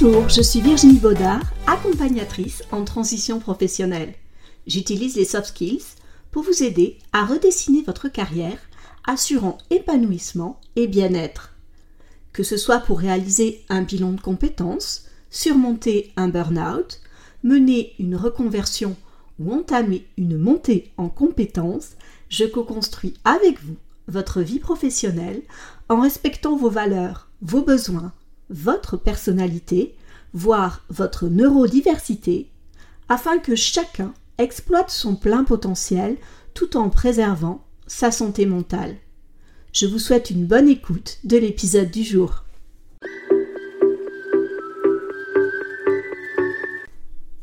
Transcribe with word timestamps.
Bonjour, 0.00 0.28
je 0.28 0.42
suis 0.42 0.60
Virginie 0.60 0.98
Baudard, 0.98 1.40
accompagnatrice 1.68 2.64
en 2.72 2.84
transition 2.84 3.38
professionnelle. 3.38 4.12
J'utilise 4.66 5.14
les 5.14 5.24
soft 5.24 5.46
skills 5.46 5.84
pour 6.32 6.42
vous 6.42 6.64
aider 6.64 6.98
à 7.12 7.24
redessiner 7.24 7.84
votre 7.86 8.08
carrière, 8.08 8.58
assurant 9.06 9.56
épanouissement 9.70 10.58
et 10.74 10.88
bien-être. 10.88 11.54
Que 12.32 12.42
ce 12.42 12.56
soit 12.56 12.80
pour 12.80 12.98
réaliser 12.98 13.64
un 13.68 13.82
bilan 13.82 14.10
de 14.10 14.20
compétences, 14.20 15.04
surmonter 15.30 16.12
un 16.16 16.26
burn-out, 16.26 17.00
mener 17.44 17.92
une 18.00 18.16
reconversion 18.16 18.96
ou 19.38 19.52
entamer 19.52 20.08
une 20.18 20.36
montée 20.36 20.90
en 20.96 21.08
compétences, 21.08 21.90
je 22.30 22.46
co-construis 22.46 23.14
avec 23.24 23.62
vous 23.62 23.76
votre 24.08 24.40
vie 24.40 24.58
professionnelle 24.58 25.42
en 25.88 26.00
respectant 26.00 26.56
vos 26.56 26.68
valeurs, 26.68 27.28
vos 27.42 27.62
besoins, 27.62 28.12
votre 28.50 28.96
personnalité, 28.96 29.94
voire 30.32 30.84
votre 30.88 31.28
neurodiversité, 31.28 32.50
afin 33.08 33.38
que 33.38 33.54
chacun 33.54 34.12
exploite 34.38 34.90
son 34.90 35.16
plein 35.16 35.44
potentiel 35.44 36.16
tout 36.54 36.76
en 36.76 36.88
préservant 36.88 37.64
sa 37.86 38.10
santé 38.10 38.46
mentale. 38.46 38.96
Je 39.72 39.86
vous 39.86 39.98
souhaite 39.98 40.30
une 40.30 40.46
bonne 40.46 40.68
écoute 40.68 41.18
de 41.24 41.36
l'épisode 41.36 41.90
du 41.90 42.04
jour. 42.04 42.44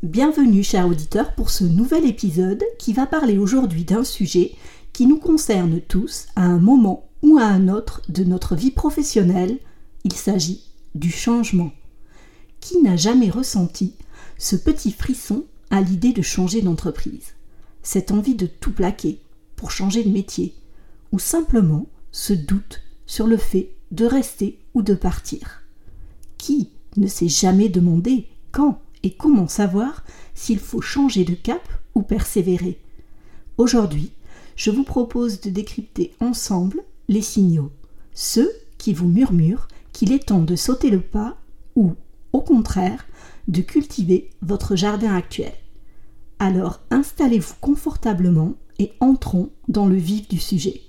Bienvenue 0.02 0.62
chers 0.62 0.88
auditeurs 0.88 1.34
pour 1.34 1.50
ce 1.50 1.64
nouvel 1.64 2.06
épisode 2.06 2.62
qui 2.78 2.92
va 2.92 3.06
parler 3.06 3.38
aujourd'hui 3.38 3.84
d'un 3.84 4.04
sujet 4.04 4.52
qui 4.92 5.06
nous 5.06 5.18
concerne 5.18 5.80
tous 5.80 6.26
à 6.36 6.42
un 6.42 6.58
moment 6.58 7.08
ou 7.22 7.38
à 7.38 7.44
un 7.44 7.68
autre 7.68 8.02
de 8.08 8.24
notre 8.24 8.54
vie 8.54 8.72
professionnelle. 8.72 9.58
Il 10.04 10.12
s'agit 10.12 10.71
du 10.94 11.10
changement. 11.10 11.72
Qui 12.60 12.80
n'a 12.82 12.96
jamais 12.96 13.30
ressenti 13.30 13.94
ce 14.38 14.56
petit 14.56 14.92
frisson 14.92 15.44
à 15.70 15.80
l'idée 15.80 16.12
de 16.12 16.22
changer 16.22 16.62
d'entreprise? 16.62 17.34
Cette 17.82 18.12
envie 18.12 18.34
de 18.34 18.46
tout 18.46 18.72
plaquer 18.72 19.20
pour 19.56 19.70
changer 19.70 20.04
de 20.04 20.10
métier? 20.10 20.54
Ou 21.12 21.18
simplement 21.18 21.86
ce 22.10 22.32
doute 22.32 22.82
sur 23.06 23.26
le 23.26 23.36
fait 23.36 23.70
de 23.90 24.04
rester 24.04 24.58
ou 24.74 24.82
de 24.82 24.94
partir? 24.94 25.62
Qui 26.38 26.70
ne 26.96 27.06
s'est 27.06 27.28
jamais 27.28 27.68
demandé 27.68 28.26
quand 28.50 28.80
et 29.02 29.12
comment 29.12 29.48
savoir 29.48 30.04
s'il 30.34 30.58
faut 30.58 30.80
changer 30.80 31.24
de 31.24 31.34
cap 31.34 31.66
ou 31.94 32.02
persévérer? 32.02 32.80
Aujourd'hui, 33.58 34.12
je 34.56 34.70
vous 34.70 34.84
propose 34.84 35.40
de 35.40 35.50
décrypter 35.50 36.14
ensemble 36.20 36.82
les 37.08 37.22
signaux, 37.22 37.70
ceux 38.14 38.50
qui 38.78 38.92
vous 38.94 39.08
murmurent 39.08 39.68
qu'il 39.92 40.12
est 40.12 40.26
temps 40.26 40.42
de 40.42 40.56
sauter 40.56 40.90
le 40.90 41.00
pas 41.00 41.36
ou, 41.76 41.92
au 42.32 42.40
contraire, 42.40 43.06
de 43.48 43.60
cultiver 43.60 44.30
votre 44.40 44.76
jardin 44.76 45.14
actuel. 45.14 45.52
Alors 46.38 46.80
installez-vous 46.90 47.54
confortablement 47.60 48.54
et 48.78 48.92
entrons 49.00 49.50
dans 49.68 49.86
le 49.86 49.96
vif 49.96 50.28
du 50.28 50.38
sujet. 50.38 50.80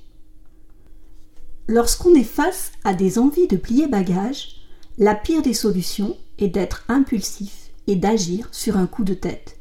Lorsqu'on 1.67 2.15
est 2.15 2.23
face 2.23 2.71
à 2.83 2.93
des 2.93 3.19
envies 3.19 3.47
de 3.47 3.57
plier 3.57 3.87
bagages, 3.87 4.57
la 4.97 5.15
pire 5.15 5.41
des 5.41 5.53
solutions 5.53 6.17
est 6.38 6.49
d'être 6.49 6.83
impulsif 6.88 7.71
et 7.88 7.95
d'agir 7.95 8.49
sur 8.51 8.77
un 8.77 8.88
coup 8.88 9.03
de 9.03 9.13
tête. 9.13 9.59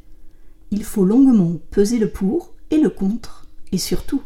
Il 0.71 0.85
faut 0.85 1.05
longuement 1.05 1.59
peser 1.71 1.99
le 1.99 2.11
pour 2.11 2.55
et 2.71 2.79
le 2.79 2.91
contre, 2.91 3.47
et 3.71 3.79
surtout, 3.79 4.23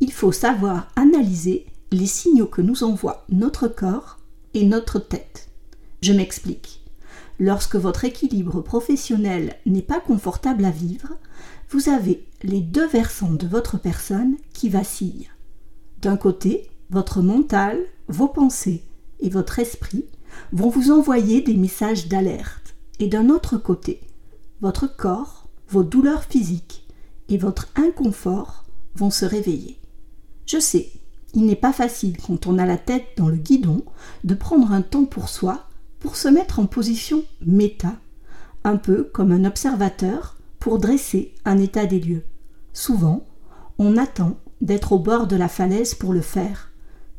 il 0.00 0.12
faut 0.12 0.32
savoir 0.32 0.88
analyser 0.96 1.66
les 1.92 2.06
signaux 2.06 2.46
que 2.46 2.62
nous 2.62 2.84
envoie 2.84 3.24
notre 3.28 3.68
corps 3.68 4.19
et 4.54 4.64
notre 4.64 4.98
tête. 4.98 5.48
Je 6.02 6.12
m'explique. 6.12 6.82
Lorsque 7.38 7.76
votre 7.76 8.04
équilibre 8.04 8.60
professionnel 8.60 9.56
n'est 9.66 9.82
pas 9.82 10.00
confortable 10.00 10.64
à 10.64 10.70
vivre, 10.70 11.08
vous 11.70 11.88
avez 11.88 12.26
les 12.42 12.60
deux 12.60 12.86
versants 12.86 13.32
de 13.32 13.46
votre 13.46 13.78
personne 13.78 14.36
qui 14.52 14.68
vacillent. 14.68 15.30
D'un 16.02 16.16
côté, 16.16 16.70
votre 16.90 17.22
mental, 17.22 17.78
vos 18.08 18.28
pensées 18.28 18.82
et 19.20 19.30
votre 19.30 19.58
esprit 19.58 20.04
vont 20.52 20.68
vous 20.68 20.90
envoyer 20.90 21.40
des 21.40 21.56
messages 21.56 22.08
d'alerte. 22.08 22.74
Et 22.98 23.06
d'un 23.06 23.30
autre 23.30 23.56
côté, 23.56 24.00
votre 24.60 24.86
corps, 24.86 25.48
vos 25.68 25.82
douleurs 25.82 26.24
physiques 26.24 26.86
et 27.28 27.38
votre 27.38 27.68
inconfort 27.76 28.64
vont 28.94 29.10
se 29.10 29.24
réveiller. 29.24 29.78
Je 30.46 30.58
sais, 30.58 30.90
il 31.34 31.46
n'est 31.46 31.56
pas 31.56 31.72
facile 31.72 32.16
quand 32.16 32.46
on 32.46 32.58
a 32.58 32.66
la 32.66 32.78
tête 32.78 33.06
dans 33.16 33.28
le 33.28 33.36
guidon 33.36 33.84
de 34.24 34.34
prendre 34.34 34.72
un 34.72 34.82
temps 34.82 35.04
pour 35.04 35.28
soi, 35.28 35.68
pour 36.00 36.16
se 36.16 36.28
mettre 36.28 36.58
en 36.58 36.66
position 36.66 37.22
méta, 37.44 37.94
un 38.64 38.76
peu 38.76 39.04
comme 39.04 39.32
un 39.32 39.44
observateur 39.44 40.36
pour 40.58 40.78
dresser 40.78 41.34
un 41.44 41.58
état 41.58 41.86
des 41.86 42.00
lieux. 42.00 42.24
Souvent, 42.72 43.24
on 43.78 43.96
attend 43.96 44.38
d'être 44.60 44.92
au 44.92 44.98
bord 44.98 45.26
de 45.26 45.36
la 45.36 45.48
falaise 45.48 45.94
pour 45.94 46.12
le 46.12 46.20
faire. 46.20 46.70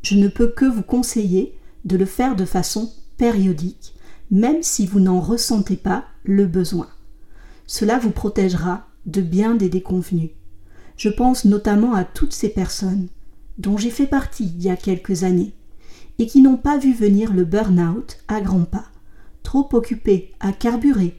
Je 0.03 0.16
ne 0.16 0.27
peux 0.27 0.47
que 0.47 0.66
vous 0.66 0.83
conseiller 0.83 1.57
de 1.85 1.97
le 1.97 2.05
faire 2.05 2.35
de 2.35 2.45
façon 2.45 2.91
périodique, 3.17 3.95
même 4.29 4.61
si 4.61 4.85
vous 4.85 5.00
n'en 5.00 5.19
ressentez 5.19 5.77
pas 5.77 6.05
le 6.23 6.45
besoin. 6.45 6.88
Cela 7.66 7.97
vous 7.97 8.11
protégera 8.11 8.88
de 9.05 9.21
bien 9.21 9.55
des 9.55 9.69
déconvenus. 9.69 10.31
Je 10.97 11.09
pense 11.09 11.45
notamment 11.45 11.94
à 11.94 12.03
toutes 12.03 12.33
ces 12.33 12.50
personnes 12.50 13.07
dont 13.61 13.77
j'ai 13.77 13.91
fait 13.91 14.07
partie 14.07 14.51
il 14.55 14.63
y 14.63 14.69
a 14.69 14.75
quelques 14.75 15.23
années, 15.23 15.53
et 16.17 16.25
qui 16.25 16.41
n'ont 16.41 16.57
pas 16.57 16.77
vu 16.77 16.94
venir 16.94 17.31
le 17.31 17.45
burn-out 17.45 18.17
à 18.27 18.41
grands 18.41 18.66
pas, 18.66 18.88
trop 19.44 19.69
occupées 19.73 20.33
à 20.39 20.51
carburer, 20.51 21.16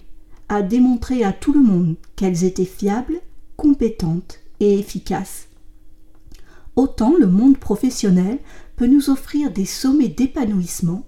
à 0.48 0.62
démontrer 0.62 1.22
à 1.22 1.32
tout 1.32 1.52
le 1.52 1.62
monde 1.62 1.94
qu'elles 2.16 2.44
étaient 2.44 2.64
fiables, 2.64 3.20
compétentes 3.56 4.40
et 4.58 4.78
efficaces. 4.78 5.46
Autant 6.74 7.14
le 7.16 7.26
monde 7.26 7.58
professionnel 7.58 8.38
peut 8.76 8.86
nous 8.86 9.08
offrir 9.08 9.52
des 9.52 9.66
sommets 9.66 10.08
d'épanouissement, 10.08 11.04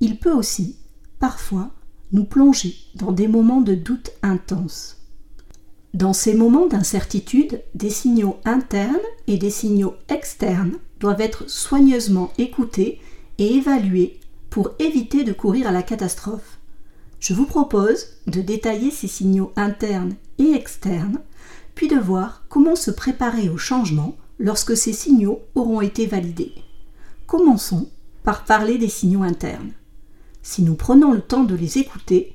il 0.00 0.18
peut 0.18 0.32
aussi, 0.32 0.76
parfois, 1.18 1.70
nous 2.12 2.24
plonger 2.24 2.74
dans 2.94 3.12
des 3.12 3.28
moments 3.28 3.62
de 3.62 3.74
doute 3.74 4.10
intense. 4.22 5.03
Dans 5.94 6.12
ces 6.12 6.34
moments 6.34 6.66
d'incertitude, 6.66 7.62
des 7.76 7.88
signaux 7.88 8.36
internes 8.44 8.98
et 9.28 9.38
des 9.38 9.50
signaux 9.50 9.94
externes 10.08 10.74
doivent 10.98 11.20
être 11.20 11.48
soigneusement 11.48 12.32
écoutés 12.36 13.00
et 13.38 13.54
évalués 13.54 14.18
pour 14.50 14.70
éviter 14.80 15.22
de 15.22 15.32
courir 15.32 15.68
à 15.68 15.72
la 15.72 15.84
catastrophe. 15.84 16.58
Je 17.20 17.32
vous 17.32 17.46
propose 17.46 18.06
de 18.26 18.40
détailler 18.40 18.90
ces 18.90 19.06
signaux 19.06 19.52
internes 19.54 20.16
et 20.38 20.50
externes, 20.54 21.20
puis 21.76 21.86
de 21.86 21.96
voir 21.96 22.42
comment 22.48 22.74
se 22.74 22.90
préparer 22.90 23.48
au 23.48 23.56
changement 23.56 24.16
lorsque 24.40 24.76
ces 24.76 24.92
signaux 24.92 25.42
auront 25.54 25.80
été 25.80 26.06
validés. 26.06 26.54
Commençons 27.28 27.88
par 28.24 28.44
parler 28.44 28.78
des 28.78 28.88
signaux 28.88 29.22
internes. 29.22 29.72
Si 30.42 30.62
nous 30.62 30.74
prenons 30.74 31.12
le 31.12 31.20
temps 31.20 31.44
de 31.44 31.54
les 31.54 31.78
écouter, 31.78 32.33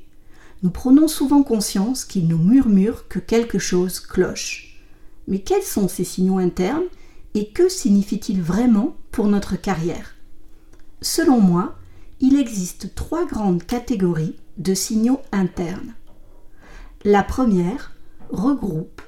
nous 0.61 0.69
prenons 0.69 1.07
souvent 1.07 1.43
conscience 1.43 2.03
qu'ils 2.03 2.27
nous 2.27 2.37
murmurent 2.37 3.07
que 3.07 3.19
quelque 3.19 3.59
chose 3.59 3.99
cloche. 3.99 4.81
Mais 5.27 5.39
quels 5.39 5.63
sont 5.63 5.87
ces 5.87 6.03
signaux 6.03 6.37
internes 6.37 6.87
et 7.33 7.49
que 7.49 7.69
signifient-ils 7.69 8.41
vraiment 8.41 8.95
pour 9.11 9.27
notre 9.27 9.55
carrière? 9.55 10.15
Selon 11.01 11.39
moi, 11.39 11.75
il 12.19 12.37
existe 12.37 12.93
trois 12.95 13.25
grandes 13.25 13.63
catégories 13.63 14.35
de 14.57 14.73
signaux 14.73 15.21
internes. 15.31 15.93
La 17.05 17.23
première 17.23 17.94
regroupe 18.29 19.01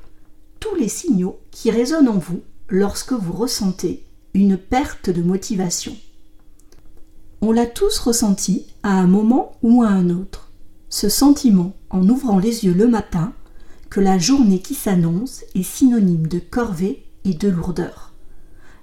tous 0.62 0.75
les 0.75 0.88
signaux 0.88 1.39
qui 1.51 1.71
résonnent 1.71 2.07
en 2.07 2.18
vous 2.18 2.42
lorsque 2.69 3.12
vous 3.12 3.33
ressentez 3.33 4.06
une 4.33 4.57
perte 4.57 5.09
de 5.09 5.21
motivation. 5.21 5.95
On 7.42 7.51
l'a 7.51 7.65
tous 7.65 7.97
ressenti 8.00 8.68
à 8.83 8.92
un 8.92 9.07
moment 9.07 9.57
ou 9.63 9.83
à 9.83 9.88
un 9.88 10.09
autre 10.09 10.50
ce 10.92 11.08
sentiment 11.10 11.74
en 11.90 12.08
ouvrant 12.08 12.38
les 12.38 12.66
yeux 12.66 12.74
le 12.74 12.88
matin 12.88 13.34
que 13.90 14.02
la 14.02 14.20
journée 14.20 14.62
qui 14.62 14.76
s'annonce 14.76 15.44
est 15.56 15.64
synonyme 15.64 16.28
de 16.28 16.40
corvée 16.40 17.06
et 17.26 17.34
de 17.34 17.48
lourdeur. 17.48 18.14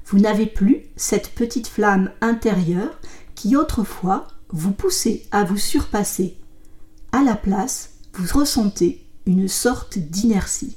Vous 0.06 0.18
n'avez 0.18 0.46
plus 0.46 0.86
cette 0.96 1.34
petite 1.34 1.68
flamme 1.68 2.10
intérieure 2.22 2.98
qui 3.34 3.56
autrefois 3.56 4.26
vous 4.48 4.72
poussait 4.72 5.24
à 5.30 5.44
vous 5.44 5.58
surpasser. 5.58 6.38
À 7.12 7.22
la 7.22 7.36
place, 7.36 7.90
vous 8.14 8.38
ressentez 8.38 9.06
une 9.26 9.48
sorte 9.48 9.98
d'inertie. 9.98 10.76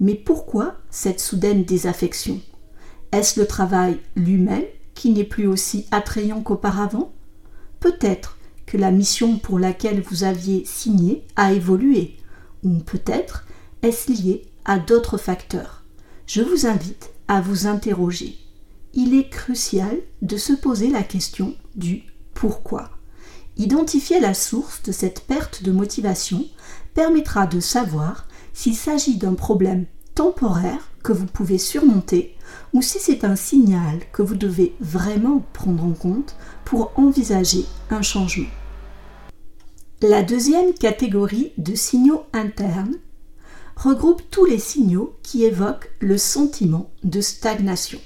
Mais 0.00 0.14
pourquoi 0.14 0.76
cette 0.90 1.20
soudaine 1.20 1.64
désaffection? 1.64 2.40
Est-ce 3.10 3.40
le 3.40 3.46
travail 3.46 3.98
lui-même 4.16 4.64
qui 4.94 5.10
n'est 5.10 5.24
plus 5.24 5.46
aussi 5.46 5.86
attrayant 5.90 6.42
qu'auparavant? 6.42 7.12
Peut-être 7.80 8.36
que 8.72 8.78
la 8.78 8.90
mission 8.90 9.36
pour 9.36 9.58
laquelle 9.58 10.00
vous 10.00 10.24
aviez 10.24 10.64
signé 10.64 11.26
a 11.36 11.52
évolué, 11.52 12.16
ou 12.62 12.78
peut-être 12.78 13.44
est-ce 13.82 14.10
lié 14.10 14.46
à 14.64 14.78
d'autres 14.78 15.18
facteurs. 15.18 15.84
Je 16.26 16.40
vous 16.40 16.64
invite 16.66 17.10
à 17.28 17.42
vous 17.42 17.66
interroger. 17.66 18.38
Il 18.94 19.14
est 19.14 19.28
crucial 19.28 19.98
de 20.22 20.38
se 20.38 20.54
poser 20.54 20.88
la 20.88 21.02
question 21.02 21.54
du 21.74 22.04
pourquoi. 22.32 22.92
Identifier 23.58 24.20
la 24.20 24.32
source 24.32 24.82
de 24.84 24.92
cette 24.92 25.26
perte 25.26 25.62
de 25.62 25.70
motivation 25.70 26.46
permettra 26.94 27.46
de 27.46 27.60
savoir 27.60 28.26
s'il 28.54 28.74
s'agit 28.74 29.18
d'un 29.18 29.34
problème 29.34 29.84
temporaire 30.14 30.88
que 31.02 31.12
vous 31.12 31.26
pouvez 31.26 31.58
surmonter 31.58 32.38
ou 32.72 32.80
si 32.80 32.98
c'est 32.98 33.24
un 33.24 33.36
signal 33.36 34.00
que 34.14 34.22
vous 34.22 34.36
devez 34.36 34.74
vraiment 34.80 35.44
prendre 35.52 35.84
en 35.84 35.92
compte 35.92 36.36
pour 36.64 36.92
envisager 36.96 37.66
un 37.90 38.00
changement. 38.00 38.48
La 40.02 40.24
deuxième 40.24 40.74
catégorie 40.74 41.52
de 41.58 41.76
signaux 41.76 42.24
internes 42.32 42.96
regroupe 43.76 44.22
tous 44.32 44.44
les 44.44 44.58
signaux 44.58 45.16
qui 45.22 45.44
évoquent 45.44 45.92
le 46.00 46.18
sentiment 46.18 46.90
de 47.04 47.20
stagnation. 47.20 48.00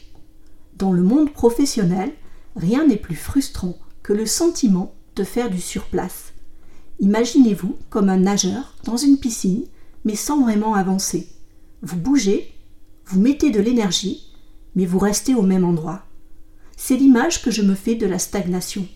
Dans 0.77 0.93
le 0.93 1.03
monde 1.03 1.33
professionnel, 1.33 2.13
rien 2.55 2.87
n'est 2.87 2.99
plus 2.99 3.17
frustrant 3.17 3.79
que 4.03 4.13
le 4.13 4.27
sentiment 4.27 4.95
de 5.15 5.25
faire 5.25 5.49
du 5.49 5.59
surplace. 5.59 6.35
Imaginez-vous 7.01 7.79
comme 7.89 8.11
un 8.11 8.19
nageur 8.19 8.75
dans 8.85 8.99
une 8.99 9.17
piscine, 9.17 9.65
mais 10.05 10.17
sans 10.17 10.43
vraiment 10.43 10.75
avancer. 10.75 11.31
Vous 11.81 11.97
bougez, 11.97 12.53
vous 13.07 13.21
mettez 13.21 13.51
de 13.51 13.61
l'énergie, 13.61 14.35
mais 14.75 14.85
vous 14.85 14.99
restez 14.99 15.35
au 15.35 15.43
même 15.43 15.65
endroit. 15.65 16.03
C'est 16.77 16.97
l'image 16.97 17.41
que 17.41 17.51
je 17.51 17.63
me 17.63 17.75
fais 17.75 17.95
de 17.95 18.07
la 18.07 18.19
stagnation. 18.19 18.87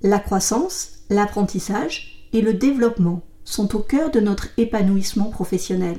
La 0.00 0.18
croissance, 0.18 0.97
l'apprentissage 1.10 2.28
et 2.32 2.40
le 2.40 2.54
développement 2.54 3.22
sont 3.44 3.74
au 3.74 3.80
cœur 3.80 4.10
de 4.10 4.20
notre 4.20 4.48
épanouissement 4.56 5.30
professionnel. 5.30 5.98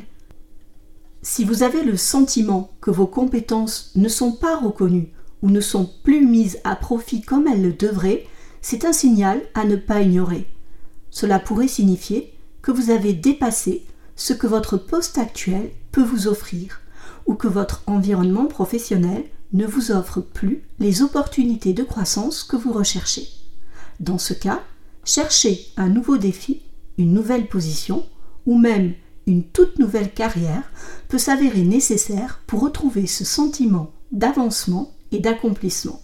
Si 1.21 1.43
vous 1.43 1.63
avez 1.63 1.83
le 1.83 1.97
sentiment 1.97 2.71
que 2.79 2.91
vos 2.91 3.07
compétences 3.07 3.91
ne 3.95 4.07
sont 4.07 4.31
pas 4.31 4.57
reconnues 4.57 5.11
ou 5.41 5.49
ne 5.49 5.61
sont 5.61 5.89
plus 6.03 6.25
mises 6.25 6.59
à 6.63 6.75
profit 6.75 7.21
comme 7.21 7.47
elles 7.47 7.61
le 7.61 7.73
devraient, 7.73 8.25
c'est 8.61 8.85
un 8.85 8.93
signal 8.93 9.41
à 9.53 9.65
ne 9.65 9.75
pas 9.75 10.01
ignorer. 10.01 10.47
Cela 11.09 11.39
pourrait 11.39 11.67
signifier 11.67 12.33
que 12.61 12.71
vous 12.71 12.91
avez 12.91 13.13
dépassé 13.13 13.85
ce 14.15 14.33
que 14.33 14.47
votre 14.47 14.77
poste 14.77 15.17
actuel 15.17 15.71
peut 15.91 16.03
vous 16.03 16.27
offrir 16.27 16.81
ou 17.25 17.35
que 17.35 17.47
votre 17.47 17.83
environnement 17.87 18.45
professionnel 18.45 19.23
ne 19.53 19.65
vous 19.65 19.91
offre 19.91 20.21
plus 20.21 20.63
les 20.77 21.01
opportunités 21.01 21.73
de 21.73 21.83
croissance 21.83 22.43
que 22.43 22.55
vous 22.55 22.71
recherchez. 22.71 23.27
Dans 23.99 24.17
ce 24.17 24.33
cas, 24.33 24.61
cherchez 25.03 25.67
un 25.77 25.89
nouveau 25.89 26.17
défi, 26.17 26.61
une 26.97 27.13
nouvelle 27.13 27.47
position 27.47 28.05
ou 28.45 28.57
même 28.57 28.93
une 29.27 29.43
toute 29.43 29.79
nouvelle 29.79 30.11
carrière 30.11 30.71
peut 31.07 31.17
s'avérer 31.17 31.63
nécessaire 31.63 32.41
pour 32.47 32.61
retrouver 32.61 33.07
ce 33.07 33.23
sentiment 33.23 33.91
d'avancement 34.11 34.91
et 35.11 35.19
d'accomplissement. 35.19 36.01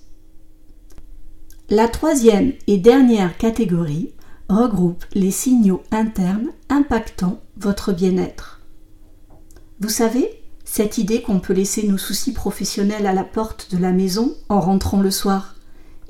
La 1.70 1.88
troisième 1.88 2.54
et 2.68 2.78
dernière 2.78 3.38
catégorie 3.38 4.14
regroupe 4.50 5.04
les 5.14 5.32
signaux 5.32 5.82
internes 5.92 6.50
impactant 6.70 7.40
votre 7.58 7.92
bien-être. 7.92 8.62
Vous 9.80 9.90
savez, 9.90 10.30
cette 10.64 11.00
idée 11.00 11.22
qu'on 11.22 11.40
peut 11.40 11.54
laisser 11.54 11.88
nos 11.88 11.98
soucis 11.98 12.34
professionnels 12.34 13.08
à 13.08 13.14
la 13.14 13.24
porte 13.24 13.74
de 13.74 13.80
la 13.80 13.92
maison 13.92 14.36
en 14.50 14.60
rentrant 14.60 15.02
le 15.02 15.12
soir, 15.12 15.56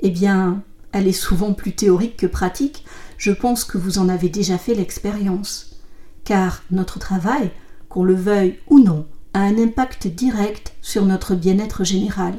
eh 0.00 0.10
bien, 0.10 0.62
elle 0.92 1.08
est 1.08 1.12
souvent 1.12 1.52
plus 1.52 1.74
théorique 1.74 2.16
que 2.16 2.26
pratique, 2.26 2.84
je 3.18 3.32
pense 3.32 3.64
que 3.64 3.78
vous 3.78 3.98
en 3.98 4.08
avez 4.08 4.28
déjà 4.28 4.58
fait 4.58 4.74
l'expérience. 4.74 5.76
Car 6.24 6.62
notre 6.70 6.98
travail, 6.98 7.50
qu'on 7.88 8.04
le 8.04 8.14
veuille 8.14 8.58
ou 8.68 8.80
non, 8.80 9.06
a 9.34 9.40
un 9.40 9.58
impact 9.58 10.06
direct 10.06 10.74
sur 10.80 11.04
notre 11.04 11.34
bien-être 11.34 11.84
général. 11.84 12.34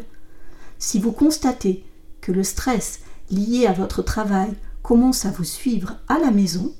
Si 0.80 1.00
vous 1.00 1.12
constatez 1.12 1.84
que 2.22 2.32
le 2.32 2.44
stress 2.44 3.02
lié 3.30 3.68
à 3.68 3.74
votre 3.74 4.02
travail 4.02 4.54
commence 4.82 5.26
à 5.26 5.32
vous 5.32 5.44
suivre 5.44 5.98
à 6.08 6.18
la 6.20 6.32
maison, 6.32 6.74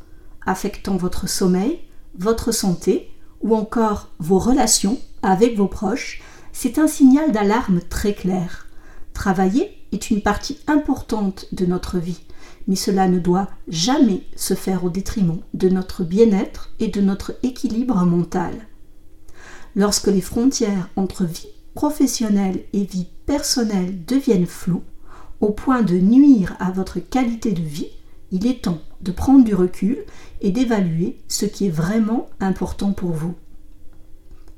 affectant 0.46 0.98
votre 0.98 1.30
sommeil, 1.30 1.80
votre 2.18 2.52
santé 2.52 3.12
ou 3.42 3.56
encore 3.56 4.10
vos 4.20 4.40
relations 4.40 4.98
avec 5.22 5.56
vos 5.56 5.68
proches, 5.68 6.22
c'est 6.52 6.80
un 6.80 6.88
signal 6.88 7.32
d'alarme 7.32 7.82
très 7.82 8.14
clair. 8.14 8.68
Travailler 9.14 9.77
est 9.92 10.10
une 10.10 10.22
partie 10.22 10.58
importante 10.68 11.48
de 11.52 11.66
notre 11.66 11.98
vie, 11.98 12.22
mais 12.68 12.76
cela 12.76 13.08
ne 13.08 13.20
doit 13.20 13.50
jamais 13.68 14.24
se 14.36 14.54
faire 14.54 14.84
au 14.84 14.90
détriment 14.90 15.40
de 15.54 15.70
notre 15.70 16.04
bien-être 16.04 16.74
et 16.80 16.88
de 16.88 17.02
notre 17.02 17.34
équilibre 17.44 18.04
mental. 18.06 18.54
Lorsque 19.76 20.08
les 20.08 20.22
frontières 20.22 20.90
entre 20.96 21.24
vie 21.24 21.48
professionnelle 21.76 22.64
et 22.74 22.84
vie 22.84 23.08
personnelle 23.26 24.04
deviennent 24.06 24.48
floues, 24.48 24.84
au 25.40 25.52
point 25.52 25.84
de 25.84 25.98
nuire 25.98 26.56
à 26.60 26.72
votre 26.72 27.00
qualité 27.00 27.52
de 27.52 27.62
vie, 27.62 27.92
il 28.32 28.48
est 28.48 28.64
temps 28.64 28.82
de 29.02 29.12
prendre 29.12 29.44
du 29.44 29.54
recul 29.54 29.98
et 30.42 30.52
d'évaluer 30.52 31.18
ce 31.28 31.46
qui 31.46 31.68
est 31.68 31.72
vraiment 31.72 32.28
important 32.40 32.92
pour 32.92 33.12
vous. 33.12 33.36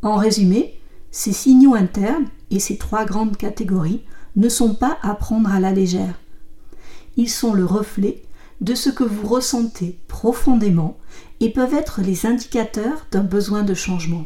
En 0.02 0.16
résumé, 0.16 0.80
ces 1.12 1.34
signaux 1.34 1.76
internes 1.76 2.28
et 2.52 2.60
ces 2.60 2.78
trois 2.78 3.06
grandes 3.06 3.36
catégories 3.36 4.02
ne 4.40 4.50
sont 4.50 4.74
pas 4.74 4.98
à 5.04 5.14
prendre 5.14 5.52
à 5.52 5.60
la 5.60 5.74
légère. 5.74 6.16
Ils 7.18 7.30
sont 7.30 7.54
le 7.54 7.66
reflet 7.66 8.24
de 8.62 8.74
ce 8.74 8.90
que 8.90 9.04
vous 9.04 9.28
ressentez 9.28 10.00
profondément 10.08 10.98
et 11.42 11.52
peuvent 11.52 11.74
être 11.74 12.02
les 12.02 12.26
indicateurs 12.26 13.06
d'un 13.12 13.24
besoin 13.24 13.64
de 13.64 13.74
changement. 13.74 14.26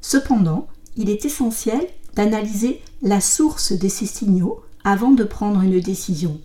Cependant, 0.00 0.66
il 0.96 1.10
est 1.10 1.26
essentiel 1.26 1.86
d'analyser 2.14 2.80
la 3.02 3.20
source 3.20 3.72
de 3.72 3.88
ces 3.88 4.06
signaux 4.06 4.62
avant 4.82 5.10
de 5.10 5.24
prendre 5.24 5.60
une 5.60 5.80
décision. 5.80 6.40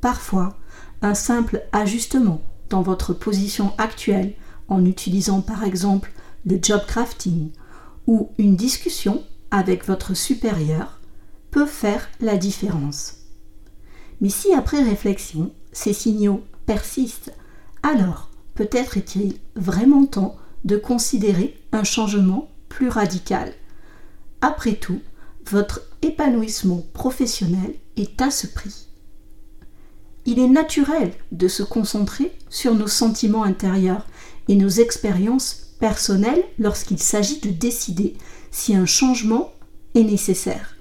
Parfois, 0.00 0.56
un 1.02 1.14
simple 1.14 1.62
ajustement 1.72 2.40
dans 2.70 2.82
votre 2.82 3.12
position 3.12 3.72
actuelle 3.76 4.34
en 4.68 4.84
utilisant 4.84 5.40
par 5.40 5.64
exemple 5.64 6.12
le 6.44 6.60
job 6.62 6.80
crafting 6.86 7.50
ou 8.06 8.30
une 8.38 8.54
discussion 8.54 9.24
avec 9.50 9.84
votre 9.84 10.14
supérieur 10.14 10.95
peut 11.50 11.66
faire 11.66 12.08
la 12.20 12.36
différence. 12.36 13.16
Mais 14.20 14.28
si 14.28 14.52
après 14.52 14.82
réflexion, 14.82 15.52
ces 15.72 15.92
signaux 15.92 16.42
persistent, 16.64 17.32
alors 17.82 18.30
peut-être 18.54 18.96
est-il 18.96 19.36
vraiment 19.54 20.06
temps 20.06 20.36
de 20.64 20.76
considérer 20.76 21.58
un 21.72 21.84
changement 21.84 22.50
plus 22.68 22.88
radical. 22.88 23.52
Après 24.40 24.74
tout, 24.74 25.00
votre 25.46 25.82
épanouissement 26.02 26.84
professionnel 26.92 27.74
est 27.96 28.20
à 28.20 28.30
ce 28.30 28.46
prix. 28.46 28.88
Il 30.24 30.40
est 30.40 30.48
naturel 30.48 31.12
de 31.30 31.46
se 31.46 31.62
concentrer 31.62 32.32
sur 32.50 32.74
nos 32.74 32.88
sentiments 32.88 33.44
intérieurs 33.44 34.06
et 34.48 34.56
nos 34.56 34.68
expériences 34.68 35.74
personnelles 35.78 36.42
lorsqu'il 36.58 36.98
s'agit 36.98 37.40
de 37.40 37.50
décider 37.50 38.16
si 38.50 38.74
un 38.74 38.86
changement 38.86 39.52
est 39.94 40.02
nécessaire. 40.02 40.75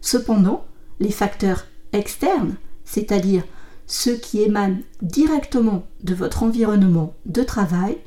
Cependant, 0.00 0.64
les 0.98 1.10
facteurs 1.10 1.66
externes, 1.92 2.56
c'est-à-dire 2.84 3.44
ceux 3.86 4.16
qui 4.16 4.40
émanent 4.40 4.80
directement 5.02 5.84
de 6.02 6.14
votre 6.14 6.42
environnement 6.42 7.14
de 7.26 7.42
travail, 7.42 7.98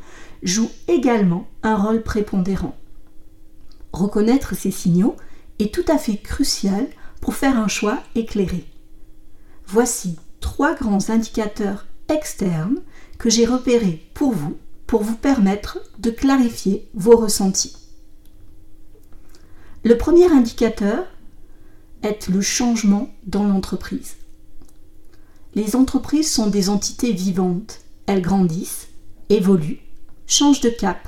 jouent 0.41 0.71
également 0.87 1.47
un 1.61 1.75
rôle 1.75 2.03
prépondérant. 2.03 2.75
Reconnaître 3.91 4.55
ces 4.55 4.71
signaux 4.71 5.15
est 5.59 5.73
tout 5.73 5.85
à 5.87 5.97
fait 5.97 6.17
crucial 6.17 6.87
pour 7.21 7.35
faire 7.35 7.57
un 7.57 7.67
choix 7.67 7.99
éclairé. 8.15 8.65
Voici 9.67 10.17
trois 10.39 10.75
grands 10.75 11.09
indicateurs 11.09 11.85
externes 12.09 12.79
que 13.17 13.29
j'ai 13.29 13.45
repérés 13.45 14.05
pour 14.13 14.31
vous 14.31 14.57
pour 14.87 15.01
vous 15.01 15.15
permettre 15.15 15.79
de 15.97 16.11
clarifier 16.11 16.87
vos 16.93 17.17
ressentis. 17.17 17.75
Le 19.83 19.97
premier 19.97 20.31
indicateur 20.31 21.07
est 22.03 22.27
le 22.27 22.41
changement 22.41 23.09
dans 23.25 23.45
l'entreprise. 23.45 24.15
Les 25.55 25.75
entreprises 25.75 26.31
sont 26.31 26.47
des 26.47 26.69
entités 26.69 27.13
vivantes. 27.13 27.79
Elles 28.05 28.21
grandissent, 28.21 28.87
évoluent, 29.29 29.81
changent 30.27 30.61
de 30.61 30.69
cap 30.69 31.07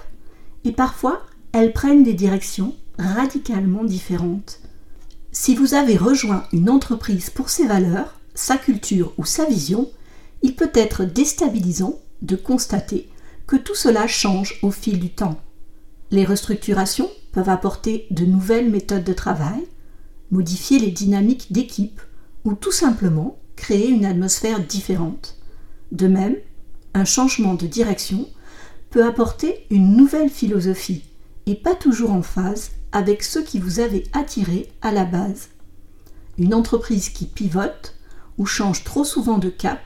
et 0.64 0.72
parfois 0.72 1.22
elles 1.52 1.74
prennent 1.74 2.04
des 2.04 2.14
directions 2.14 2.76
radicalement 2.98 3.84
différentes. 3.84 4.60
Si 5.32 5.56
vous 5.56 5.74
avez 5.74 5.98
rejoint 5.98 6.46
une 6.54 6.70
entreprise 6.70 7.30
pour 7.30 7.50
ses 7.50 7.68
valeurs, 7.68 8.20
sa 8.36 8.58
culture 8.58 9.14
ou 9.18 9.26
sa 9.26 9.46
vision, 9.46 9.90
il 10.42 10.56
peut 10.56 10.72
être 10.74 11.04
déstabilisant 11.04 12.00
de 12.22 12.36
constater 12.36 13.10
que 13.48 13.56
tout 13.56 13.76
cela 13.76 14.08
change 14.08 14.60
au 14.62 14.72
fil 14.72 15.00
du 15.00 15.10
temps. 15.10 15.40
Les 16.12 16.26
restructurations 16.26 17.10
peuvent 17.32 17.50
apporter 17.50 18.08
de 18.12 18.26
nouvelles 18.26 18.70
méthodes 18.70 19.04
de 19.04 19.14
travail, 19.14 19.66
modifier 20.32 20.80
les 20.80 20.92
dynamiques 20.92 21.52
d'équipe 21.52 22.02
ou 22.44 22.54
tout 22.54 22.72
simplement 22.72 23.38
créer 23.56 23.90
une 23.90 24.06
atmosphère 24.06 24.60
différente. 24.60 25.38
De 25.92 26.08
même, 26.08 26.36
un 26.94 27.06
changement 27.06 27.56
de 27.56 27.68
direction 27.68 28.28
peut 28.90 29.06
apporter 29.06 29.66
une 29.70 29.96
nouvelle 29.96 30.30
philosophie 30.30 31.04
et 31.46 31.56
pas 31.56 31.76
toujours 31.76 32.12
en 32.12 32.22
phase 32.22 32.72
avec 32.92 33.24
ceux 33.24 33.44
qui 33.44 33.60
vous 33.60 33.80
avaient 33.80 34.06
attiré 34.14 34.70
à 34.82 34.92
la 34.92 35.06
base. 35.06 35.50
Une 36.38 36.54
entreprise 36.54 37.10
qui 37.10 37.26
pivote 37.26 37.96
ou 38.38 38.46
change 38.46 38.84
trop 38.84 39.04
souvent 39.04 39.38
de 39.38 39.50
cap 39.50 39.82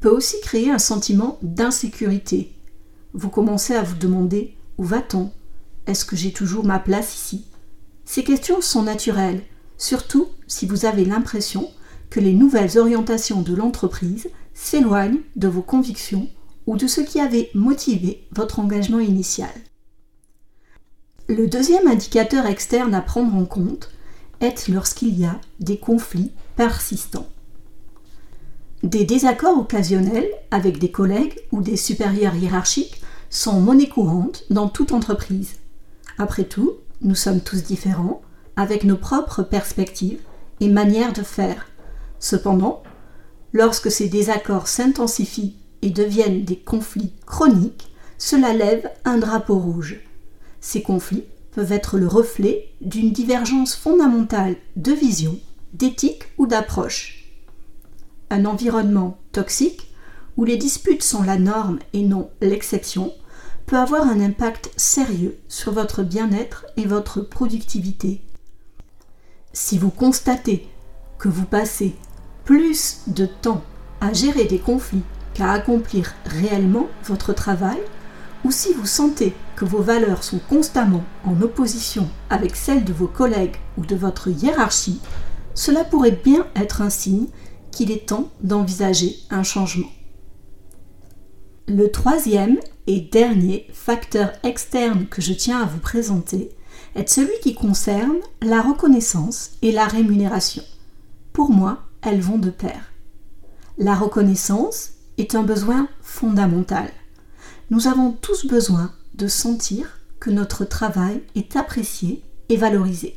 peut 0.00 0.10
aussi 0.10 0.40
créer 0.42 0.70
un 0.70 0.78
sentiment 0.78 1.38
d'insécurité. 1.42 2.52
Vous 3.14 3.28
commencez 3.28 3.74
à 3.74 3.82
vous 3.82 3.96
demander 3.96 4.54
où 4.78 4.84
va-t-on? 4.84 5.30
Est-ce 5.86 6.04
que 6.04 6.16
j'ai 6.16 6.32
toujours 6.32 6.64
ma 6.64 6.78
place 6.78 7.14
ici? 7.14 7.46
Ces 8.04 8.24
questions 8.24 8.60
sont 8.60 8.82
naturelles, 8.82 9.42
surtout 9.82 10.28
si 10.46 10.64
vous 10.64 10.86
avez 10.86 11.04
l'impression 11.04 11.68
que 12.08 12.20
les 12.20 12.34
nouvelles 12.34 12.78
orientations 12.78 13.42
de 13.42 13.52
l'entreprise 13.52 14.28
s'éloignent 14.54 15.22
de 15.34 15.48
vos 15.48 15.60
convictions 15.60 16.28
ou 16.68 16.76
de 16.76 16.86
ce 16.86 17.00
qui 17.00 17.18
avait 17.18 17.50
motivé 17.52 18.24
votre 18.30 18.60
engagement 18.60 19.00
initial. 19.00 19.50
Le 21.28 21.48
deuxième 21.48 21.88
indicateur 21.88 22.46
externe 22.46 22.94
à 22.94 23.00
prendre 23.00 23.34
en 23.34 23.44
compte 23.44 23.90
est 24.40 24.68
lorsqu'il 24.68 25.18
y 25.18 25.24
a 25.24 25.40
des 25.58 25.78
conflits 25.78 26.30
persistants. 26.54 27.28
Des 28.84 29.04
désaccords 29.04 29.58
occasionnels 29.58 30.30
avec 30.52 30.78
des 30.78 30.92
collègues 30.92 31.40
ou 31.50 31.60
des 31.60 31.76
supérieurs 31.76 32.36
hiérarchiques 32.36 33.02
sont 33.30 33.60
monnaie 33.60 33.88
courante 33.88 34.44
dans 34.48 34.68
toute 34.68 34.92
entreprise. 34.92 35.56
Après 36.18 36.44
tout, 36.44 36.74
nous 37.00 37.16
sommes 37.16 37.40
tous 37.40 37.64
différents, 37.64 38.22
avec 38.56 38.84
nos 38.84 38.96
propres 38.96 39.42
perspectives 39.42 40.20
et 40.60 40.68
manières 40.68 41.12
de 41.12 41.22
faire. 41.22 41.66
Cependant, 42.18 42.82
lorsque 43.52 43.90
ces 43.90 44.08
désaccords 44.08 44.68
s'intensifient 44.68 45.56
et 45.82 45.90
deviennent 45.90 46.44
des 46.44 46.58
conflits 46.58 47.12
chroniques, 47.26 47.92
cela 48.18 48.52
lève 48.52 48.88
un 49.04 49.18
drapeau 49.18 49.58
rouge. 49.58 50.00
Ces 50.60 50.82
conflits 50.82 51.24
peuvent 51.52 51.72
être 51.72 51.98
le 51.98 52.06
reflet 52.06 52.68
d'une 52.80 53.12
divergence 53.12 53.74
fondamentale 53.74 54.56
de 54.76 54.92
vision, 54.92 55.38
d'éthique 55.74 56.24
ou 56.38 56.46
d'approche 56.46 57.22
un 58.32 58.46
environnement 58.46 59.18
toxique, 59.32 59.88
où 60.38 60.44
les 60.44 60.56
disputes 60.56 61.02
sont 61.02 61.22
la 61.22 61.38
norme 61.38 61.78
et 61.92 62.02
non 62.02 62.30
l'exception, 62.40 63.12
peut 63.66 63.76
avoir 63.76 64.06
un 64.08 64.20
impact 64.20 64.70
sérieux 64.76 65.36
sur 65.48 65.72
votre 65.72 66.02
bien-être 66.02 66.64
et 66.78 66.86
votre 66.86 67.20
productivité. 67.20 68.22
Si 69.52 69.76
vous 69.78 69.90
constatez 69.90 70.68
que 71.18 71.28
vous 71.28 71.44
passez 71.44 71.94
plus 72.44 73.00
de 73.06 73.26
temps 73.26 73.62
à 74.00 74.12
gérer 74.12 74.44
des 74.44 74.58
conflits 74.58 75.02
qu'à 75.34 75.52
accomplir 75.52 76.14
réellement 76.24 76.88
votre 77.04 77.32
travail, 77.32 77.78
ou 78.44 78.50
si 78.50 78.72
vous 78.72 78.86
sentez 78.86 79.34
que 79.54 79.64
vos 79.64 79.82
valeurs 79.82 80.24
sont 80.24 80.40
constamment 80.48 81.04
en 81.24 81.40
opposition 81.42 82.08
avec 82.30 82.56
celles 82.56 82.84
de 82.84 82.92
vos 82.92 83.06
collègues 83.06 83.56
ou 83.76 83.86
de 83.86 83.94
votre 83.94 84.28
hiérarchie, 84.28 85.00
cela 85.54 85.84
pourrait 85.84 86.18
bien 86.24 86.46
être 86.56 86.80
un 86.80 86.90
signe 86.90 87.26
qu'il 87.70 87.90
est 87.90 88.08
temps 88.08 88.30
d'envisager 88.42 89.16
un 89.30 89.42
changement. 89.42 89.90
Le 91.68 91.90
troisième 91.90 92.58
et 92.86 93.00
dernier 93.00 93.68
facteur 93.72 94.32
externe 94.42 95.06
que 95.06 95.22
je 95.22 95.32
tiens 95.32 95.60
à 95.60 95.66
vous 95.66 95.78
présenter 95.78 96.50
est 96.94 97.08
celui 97.08 97.38
qui 97.42 97.54
concerne 97.54 98.18
la 98.40 98.60
reconnaissance 98.60 99.52
et 99.62 99.72
la 99.72 99.86
rémunération. 99.86 100.62
Pour 101.32 101.50
moi, 101.50 101.84
elles 102.02 102.20
vont 102.20 102.38
de 102.38 102.50
pair. 102.50 102.92
La 103.78 103.94
reconnaissance 103.94 104.92
est 105.18 105.34
un 105.34 105.42
besoin 105.42 105.88
fondamental. 106.00 106.90
Nous 107.70 107.86
avons 107.86 108.12
tous 108.12 108.46
besoin 108.46 108.92
de 109.14 109.28
sentir 109.28 110.00
que 110.20 110.30
notre 110.30 110.64
travail 110.64 111.22
est 111.34 111.56
apprécié 111.56 112.22
et 112.48 112.56
valorisé. 112.56 113.16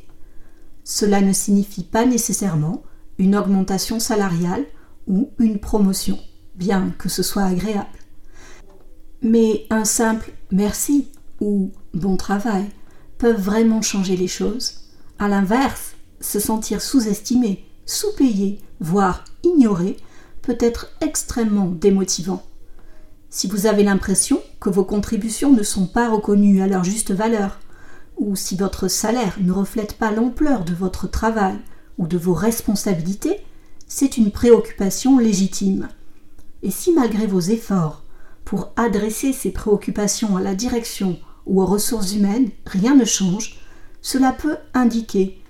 Cela 0.84 1.22
ne 1.22 1.34
signifie 1.34 1.84
pas 1.84 2.06
nécessairement 2.06 2.84
une 3.18 3.36
augmentation 3.36 4.00
salariale 4.00 4.66
ou 5.08 5.30
une 5.40 5.60
promotion, 5.60 6.20
bien 6.56 6.94
que 6.98 7.10
ce 7.10 7.24
soit 7.24 7.44
agréable. 7.44 7.88
Mais 9.22 9.66
un 9.70 9.86
simple 9.86 10.32
merci 10.52 11.10
ou 11.42 11.72
bon 11.94 12.18
travail 12.18 12.66
peuvent 13.18 13.42
vraiment 13.42 13.82
changer 13.82 14.18
les 14.18 14.28
choses. 14.28 14.82
À 15.20 15.28
l'inverse, 15.28 15.94
se 16.20 16.40
sentir 16.40 16.82
sous-estimé, 16.82 17.66
sous-payé, 17.86 18.60
voire 18.80 19.24
ignoré 19.44 19.98
peut 20.42 20.58
être 20.60 20.90
extrêmement 21.02 21.68
démotivant. 21.68 22.44
Si 23.30 23.48
vous 23.48 23.66
avez 23.66 23.84
l'impression 23.84 24.42
que 24.60 24.70
vos 24.70 24.86
contributions 24.86 25.52
ne 25.52 25.64
sont 25.64 25.88
pas 25.88 26.10
reconnues 26.10 26.62
à 26.62 26.68
leur 26.68 26.84
juste 26.84 27.12
valeur, 27.12 27.60
ou 28.18 28.36
si 28.36 28.56
votre 28.56 28.88
salaire 28.88 29.38
ne 29.42 29.52
reflète 29.52 29.98
pas 29.98 30.12
l'ampleur 30.12 30.64
de 30.64 30.74
votre 30.74 31.08
travail 31.08 31.58
ou 31.98 32.08
de 32.08 32.18
vos 32.18 32.34
responsabilités, 32.34 33.42
c'est 33.88 34.18
une 34.18 34.32
préoccupation 34.32 35.18
légitime. 35.18 35.90
Et 36.64 36.72
si 36.72 36.94
malgré 36.94 37.28
vos 37.28 37.42
efforts 37.42 38.04
pour 38.46 38.72
adresser 38.76 39.34
ces 39.34 39.52
préoccupations 39.52 40.38
à 40.38 40.42
la 40.42 40.56
direction 40.56 41.18
ou 41.46 41.62
aux 41.62 41.66
ressources 41.66 42.14
humaines, 42.14 42.50
rien 42.66 42.96
ne 42.96 43.06
change, 43.06 43.60
cela 44.02 44.32
peut 44.32 44.58
indiquer 44.74 45.42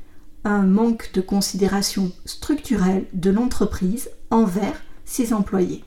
un 0.43 0.63
manque 0.63 1.11
de 1.13 1.21
considération 1.21 2.11
structurelle 2.25 3.05
de 3.13 3.31
l'entreprise 3.31 4.09
envers 4.29 4.81
ses 5.05 5.33
employés. 5.33 5.83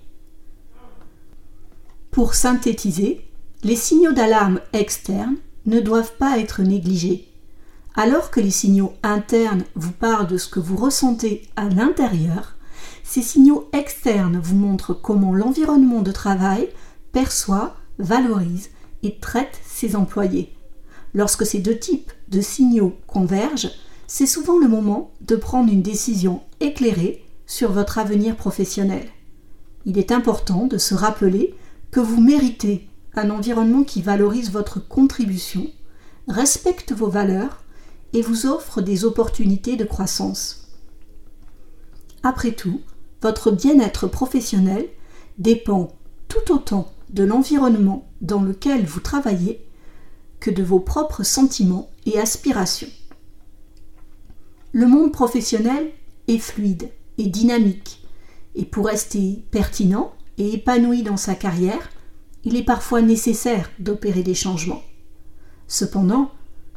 Pour 2.11 2.35
synthétiser, 2.35 3.25
les 3.62 3.77
signaux 3.77 4.12
d'alarme 4.12 4.61
externes 4.73 5.37
ne 5.67 5.81
doivent 5.81 6.17
pas 6.17 6.38
être 6.38 6.62
négligés 6.62 7.29
alors 7.99 8.31
que 8.31 8.38
les 8.38 8.53
signaux 8.53 8.93
internes 9.03 9.65
vous 9.75 9.91
parlent 9.91 10.29
de 10.29 10.38
ce 10.38 10.49
que 10.49 10.61
vous 10.61 10.77
ressentez 10.77 11.43
à 11.57 11.69
l'intérieur, 11.69 12.55
ces 13.03 13.23
signaux 13.23 13.69
externes 13.73 14.38
vous 14.41 14.55
montrent 14.55 14.95
comment 14.95 15.35
l'environnement 15.35 16.03
de 16.03 16.12
travail 16.12 16.69
perçoit, 17.11 17.75
valorise 17.99 18.71
et 19.02 19.19
traite 19.19 19.61
ses 19.64 19.97
employés. 19.97 20.55
Lorsque 21.14 21.47
ces 21.47 21.59
deux 21.59 21.78
types 21.78 22.12
de 22.28 22.40
signaux 22.40 22.97
convergent, 23.07 23.71
c'est 24.07 24.26
souvent 24.26 24.59
le 24.59 24.69
moment 24.69 25.12
de 25.21 25.37
prendre 25.37 25.73
une 25.73 25.83
décision 25.83 26.43
éclairée 26.61 27.25
sur 27.47 27.73
votre 27.73 27.99
avenir 27.99 28.37
professionnel. 28.37 29.07
Il 29.87 29.99
est 29.99 30.12
important 30.12 30.67
de 30.67 30.78
se 30.78 30.95
rappeler 30.95 31.55
que 31.90 32.00
vous 32.00 32.21
méritez 32.21 32.88
un 33.14 33.31
environnement 33.31 33.85
qui 33.85 34.02
valorise 34.02 34.50
votre 34.50 34.87
contribution, 34.87 35.67
respecte 36.28 36.93
vos 36.93 37.09
valeurs 37.09 37.62
et 38.12 38.23
vous 38.23 38.47
offre 38.47 38.81
des 38.81 39.05
opportunités 39.05 39.76
de 39.76 39.85
croissance. 39.85 40.69
Après 42.23 42.52
tout, 42.52 42.81
votre 43.23 43.50
bien-être 43.50 44.07
professionnel 44.07 44.87
dépend 45.38 45.93
tout 46.28 46.52
autant 46.52 46.93
de 47.11 47.25
l'environnement 47.25 48.09
dans 48.21 48.43
lequel 48.43 48.85
vous 48.85 49.00
travaillez 49.00 49.65
que 50.41 50.50
de 50.50 50.62
vos 50.62 50.81
propres 50.81 51.23
sentiments 51.23 51.91
et 52.07 52.19
aspirations. 52.19 52.88
Le 54.73 54.87
monde 54.87 55.12
professionnel 55.12 55.91
est 56.29 56.38
fluide 56.38 56.91
et 57.17 57.27
dynamique, 57.27 58.07
et 58.55 58.65
pour 58.65 58.87
rester 58.87 59.45
pertinent 59.50 60.12
et 60.37 60.55
épanoui 60.55 61.03
dans 61.03 61.17
sa 61.17 61.35
carrière, 61.35 61.91
il 62.45 62.57
est 62.57 62.65
parfois 62.65 63.03
nécessaire 63.03 63.71
d'opérer 63.79 64.23
des 64.23 64.35
changements. 64.35 64.83
Cependant, 65.67 66.31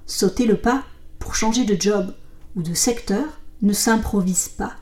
sauter 0.06 0.46
le 0.46 0.58
pas 0.58 0.84
pour 1.20 1.36
changer 1.36 1.66
de 1.66 1.80
job 1.80 2.14
ou 2.56 2.62
de 2.62 2.74
secteur 2.74 3.40
ne 3.62 3.74
s'improvise 3.74 4.50
pas. 4.50 4.74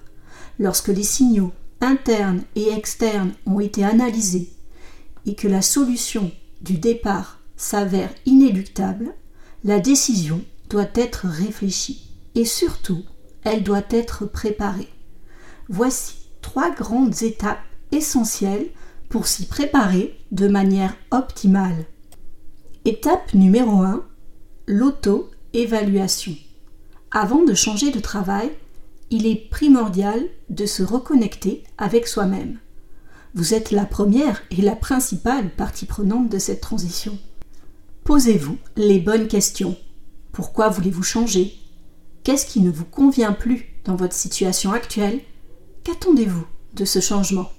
Lorsque 0.57 0.87
les 0.87 1.03
signaux 1.03 1.51
internes 1.81 2.43
et 2.55 2.69
externes 2.69 3.33
ont 3.45 3.59
été 3.59 3.83
analysés 3.83 4.51
et 5.25 5.35
que 5.35 5.47
la 5.47 5.61
solution 5.61 6.31
du 6.61 6.77
départ 6.77 7.39
s'avère 7.55 8.13
inéluctable, 8.25 9.13
la 9.63 9.79
décision 9.79 10.41
doit 10.69 10.89
être 10.95 11.27
réfléchie 11.27 12.11
et 12.35 12.45
surtout 12.45 13.03
elle 13.43 13.63
doit 13.63 13.83
être 13.89 14.25
préparée. 14.25 14.89
Voici 15.67 16.29
trois 16.41 16.71
grandes 16.71 17.21
étapes 17.23 17.63
essentielles 17.91 18.69
pour 19.09 19.27
s'y 19.27 19.47
préparer 19.47 20.17
de 20.31 20.47
manière 20.47 20.95
optimale. 21.11 21.85
Étape 22.85 23.33
numéro 23.33 23.81
1 23.81 24.03
l'auto 24.67 25.31
Évaluation. 25.53 26.35
Avant 27.11 27.43
de 27.43 27.55
changer 27.55 27.89
de 27.89 27.99
travail, 27.99 28.51
il 29.09 29.25
est 29.25 29.49
primordial 29.49 30.27
de 30.49 30.67
se 30.67 30.83
reconnecter 30.83 31.63
avec 31.79 32.07
soi-même. 32.07 32.59
Vous 33.35 33.53
êtes 33.53 33.71
la 33.71 33.85
première 33.85 34.41
et 34.49 34.61
la 34.61 34.75
principale 34.75 35.51
partie 35.51 35.85
prenante 35.85 36.29
de 36.29 36.39
cette 36.39 36.61
transition. 36.61 37.17
Posez-vous 38.03 38.57
les 38.75 38.99
bonnes 38.99 39.27
questions. 39.27 39.77
Pourquoi 40.31 40.69
voulez-vous 40.69 41.03
changer? 41.03 41.53
Qu'est-ce 42.23 42.47
qui 42.47 42.59
ne 42.59 42.71
vous 42.71 42.85
convient 42.85 43.33
plus 43.33 43.67
dans 43.85 43.95
votre 43.95 44.15
situation 44.15 44.71
actuelle? 44.71 45.21
Qu'attendez-vous 45.83 46.45
de 46.73 46.85
ce 46.85 46.99
changement? 46.99 47.51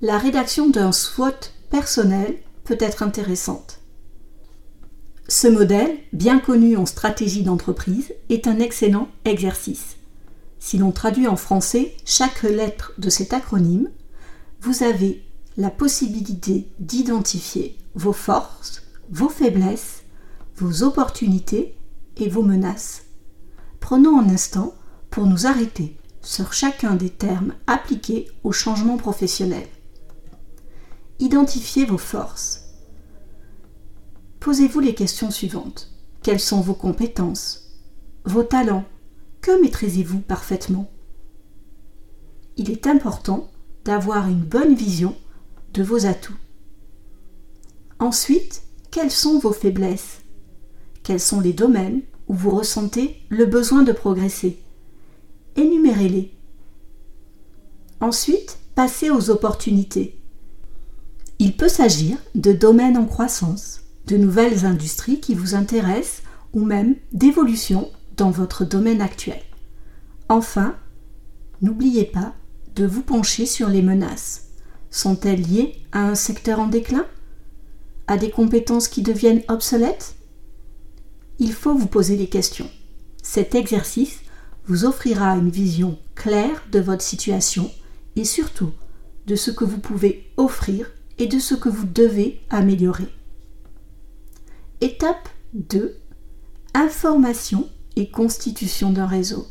La 0.00 0.18
rédaction 0.18 0.68
d'un 0.68 0.90
SWOT 0.90 1.52
personnel 1.70 2.36
peut 2.64 2.76
être 2.80 3.04
intéressante. 3.04 3.80
Ce 5.28 5.46
modèle, 5.46 5.96
bien 6.12 6.38
connu 6.38 6.76
en 6.76 6.86
stratégie 6.86 7.42
d'entreprise, 7.42 8.14
est 8.28 8.46
un 8.46 8.58
excellent 8.58 9.08
exercice. 9.24 9.96
Si 10.58 10.78
l'on 10.78 10.90
traduit 10.90 11.28
en 11.28 11.36
français 11.36 11.94
chaque 12.04 12.42
lettre 12.42 12.92
de 12.98 13.10
cet 13.10 13.32
acronyme, 13.32 13.90
vous 14.66 14.82
avez 14.82 15.22
la 15.56 15.70
possibilité 15.70 16.68
d'identifier 16.80 17.78
vos 17.94 18.12
forces, 18.12 18.82
vos 19.10 19.28
faiblesses, 19.28 20.02
vos 20.56 20.82
opportunités 20.82 21.76
et 22.16 22.28
vos 22.28 22.42
menaces. 22.42 23.04
Prenons 23.78 24.18
un 24.18 24.28
instant 24.28 24.74
pour 25.08 25.24
nous 25.26 25.46
arrêter 25.46 25.96
sur 26.20 26.52
chacun 26.52 26.96
des 26.96 27.10
termes 27.10 27.54
appliqués 27.68 28.28
au 28.42 28.50
changement 28.50 28.96
professionnel. 28.96 29.68
Identifiez 31.20 31.84
vos 31.84 31.96
forces. 31.96 32.64
Posez-vous 34.40 34.80
les 34.80 34.96
questions 34.96 35.30
suivantes. 35.30 35.92
Quelles 36.24 36.40
sont 36.40 36.60
vos 36.60 36.74
compétences 36.74 37.70
Vos 38.24 38.42
talents? 38.42 38.84
Que 39.42 39.62
maîtrisez-vous 39.62 40.22
parfaitement? 40.22 40.90
Il 42.56 42.68
est 42.68 42.88
important 42.88 43.48
d'avoir 43.86 44.28
une 44.28 44.42
bonne 44.42 44.74
vision 44.74 45.14
de 45.72 45.82
vos 45.84 46.06
atouts. 46.06 46.36
Ensuite, 48.00 48.62
quelles 48.90 49.12
sont 49.12 49.38
vos 49.38 49.52
faiblesses? 49.52 50.22
Quels 51.04 51.20
sont 51.20 51.40
les 51.40 51.52
domaines 51.52 52.02
où 52.26 52.34
vous 52.34 52.50
ressentez 52.50 53.22
le 53.28 53.46
besoin 53.46 53.84
de 53.84 53.92
progresser? 53.92 54.58
Énumérez-les. 55.54 56.34
Ensuite, 58.00 58.58
passez 58.74 59.08
aux 59.08 59.30
opportunités. 59.30 60.18
Il 61.38 61.56
peut 61.56 61.68
s'agir 61.68 62.18
de 62.34 62.52
domaines 62.52 62.96
en 62.96 63.06
croissance, 63.06 63.82
de 64.08 64.16
nouvelles 64.16 64.66
industries 64.66 65.20
qui 65.20 65.34
vous 65.34 65.54
intéressent 65.54 66.22
ou 66.54 66.64
même 66.64 66.96
d'évolution 67.12 67.88
dans 68.16 68.30
votre 68.30 68.64
domaine 68.64 69.00
actuel. 69.00 69.40
Enfin, 70.28 70.74
n'oubliez 71.62 72.04
pas 72.04 72.34
de 72.76 72.86
vous 72.86 73.02
pencher 73.02 73.46
sur 73.46 73.68
les 73.68 73.82
menaces. 73.82 74.48
Sont-elles 74.90 75.42
liées 75.42 75.74
à 75.92 76.06
un 76.06 76.14
secteur 76.14 76.60
en 76.60 76.68
déclin? 76.68 77.06
À 78.06 78.18
des 78.18 78.30
compétences 78.30 78.88
qui 78.88 79.02
deviennent 79.02 79.42
obsolètes? 79.48 80.14
Il 81.38 81.52
faut 81.52 81.74
vous 81.74 81.86
poser 81.86 82.16
des 82.16 82.28
questions. 82.28 82.70
Cet 83.22 83.54
exercice 83.54 84.20
vous 84.66 84.84
offrira 84.84 85.36
une 85.36 85.50
vision 85.50 85.98
claire 86.14 86.62
de 86.70 86.78
votre 86.78 87.02
situation 87.02 87.70
et 88.14 88.24
surtout 88.24 88.72
de 89.26 89.36
ce 89.36 89.50
que 89.50 89.64
vous 89.64 89.78
pouvez 89.78 90.30
offrir 90.36 90.90
et 91.18 91.26
de 91.26 91.38
ce 91.38 91.54
que 91.54 91.68
vous 91.68 91.86
devez 91.86 92.40
améliorer. 92.50 93.08
Étape 94.80 95.28
2. 95.54 95.96
Information 96.74 97.68
et 97.96 98.10
constitution 98.10 98.90
d'un 98.90 99.06
réseau. 99.06 99.46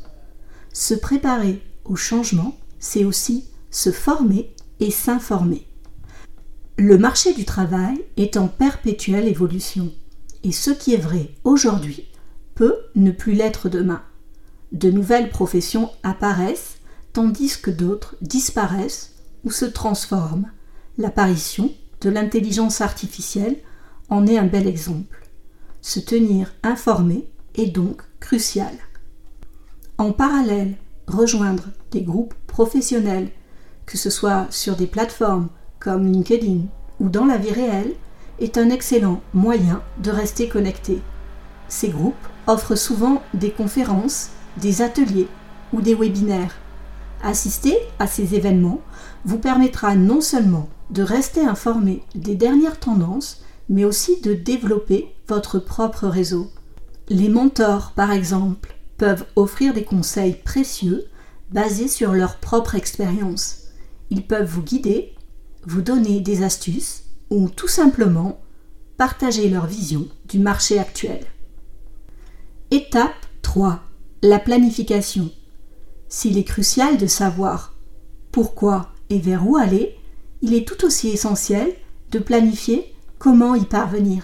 Se 0.73 0.93
préparer 0.93 1.61
au 1.85 1.95
changement, 1.95 2.55
c'est 2.85 3.03
aussi 3.03 3.45
se 3.71 3.91
former 3.91 4.53
et 4.79 4.91
s'informer. 4.91 5.67
Le 6.77 6.99
marché 6.99 7.33
du 7.33 7.43
travail 7.43 7.99
est 8.15 8.37
en 8.37 8.47
perpétuelle 8.47 9.27
évolution 9.27 9.91
et 10.43 10.51
ce 10.51 10.69
qui 10.69 10.93
est 10.93 10.97
vrai 10.97 11.31
aujourd'hui 11.43 12.05
peut 12.53 12.75
ne 12.93 13.09
plus 13.09 13.33
l'être 13.33 13.69
demain. 13.69 14.03
De 14.71 14.91
nouvelles 14.91 15.31
professions 15.31 15.89
apparaissent 16.03 16.77
tandis 17.11 17.59
que 17.59 17.71
d'autres 17.71 18.17
disparaissent 18.21 19.15
ou 19.43 19.51
se 19.51 19.65
transforment 19.65 20.51
L'apparition 20.99 21.73
de 22.01 22.09
l'intelligence 22.11 22.81
artificielle 22.81 23.57
en 24.09 24.27
est 24.27 24.37
un 24.37 24.45
bel 24.45 24.67
exemple. 24.67 25.27
Se 25.81 25.99
tenir 25.99 26.53
informé 26.61 27.27
est 27.55 27.65
donc 27.65 28.03
crucial. 28.19 28.73
En 29.97 30.13
parallèle, 30.13 30.75
rejoindre 31.07 31.63
des 31.91 32.01
groupes 32.01 32.33
professionnels, 32.47 33.29
que 33.85 33.97
ce 33.97 34.09
soit 34.09 34.47
sur 34.49 34.75
des 34.75 34.87
plateformes 34.87 35.49
comme 35.79 36.11
LinkedIn 36.11 36.61
ou 36.99 37.09
dans 37.09 37.25
la 37.25 37.37
vie 37.37 37.51
réelle, 37.51 37.93
est 38.39 38.57
un 38.57 38.69
excellent 38.69 39.21
moyen 39.33 39.81
de 40.01 40.11
rester 40.11 40.49
connecté. 40.49 41.01
Ces 41.67 41.89
groupes 41.89 42.15
offrent 42.47 42.75
souvent 42.75 43.21
des 43.33 43.51
conférences, 43.51 44.29
des 44.57 44.81
ateliers 44.81 45.27
ou 45.73 45.81
des 45.81 45.95
webinaires. 45.95 46.55
Assister 47.23 47.77
à 47.99 48.07
ces 48.07 48.35
événements 48.35 48.81
vous 49.23 49.39
permettra 49.39 49.95
non 49.95 50.21
seulement 50.21 50.69
de 50.91 51.01
rester 51.01 51.41
informé 51.41 52.03
des 52.13 52.35
dernières 52.35 52.79
tendances, 52.79 53.43
mais 53.69 53.85
aussi 53.85 54.21
de 54.21 54.33
développer 54.33 55.13
votre 55.27 55.59
propre 55.59 56.07
réseau. 56.07 56.51
Les 57.09 57.29
mentors, 57.29 57.93
par 57.95 58.11
exemple, 58.11 58.74
peuvent 58.97 59.25
offrir 59.35 59.73
des 59.73 59.83
conseils 59.83 60.35
précieux 60.43 61.05
basés 61.51 61.87
sur 61.87 62.13
leur 62.13 62.37
propre 62.37 62.75
expérience. 62.75 63.65
Ils 64.09 64.25
peuvent 64.25 64.49
vous 64.49 64.63
guider, 64.63 65.13
vous 65.65 65.81
donner 65.81 66.21
des 66.21 66.43
astuces 66.43 67.03
ou 67.29 67.49
tout 67.49 67.67
simplement 67.67 68.39
partager 68.97 69.49
leur 69.49 69.65
vision 69.65 70.07
du 70.27 70.39
marché 70.39 70.79
actuel. 70.79 71.25
Étape 72.71 73.25
3. 73.41 73.81
La 74.21 74.39
planification. 74.39 75.31
S'il 76.07 76.37
est 76.37 76.43
crucial 76.43 76.97
de 76.97 77.07
savoir 77.07 77.75
pourquoi 78.31 78.91
et 79.09 79.19
vers 79.19 79.47
où 79.47 79.57
aller, 79.57 79.97
il 80.41 80.53
est 80.53 80.67
tout 80.67 80.85
aussi 80.85 81.09
essentiel 81.09 81.73
de 82.11 82.19
planifier 82.19 82.93
comment 83.17 83.55
y 83.55 83.65
parvenir. 83.65 84.23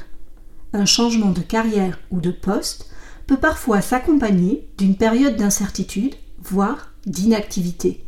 Un 0.73 0.85
changement 0.85 1.31
de 1.31 1.41
carrière 1.41 1.99
ou 2.11 2.21
de 2.21 2.31
poste 2.31 2.90
parfois 3.35 3.81
s'accompagner 3.81 4.67
d'une 4.77 4.95
période 4.95 5.35
d'incertitude, 5.35 6.15
voire 6.43 6.91
d'inactivité. 7.05 8.03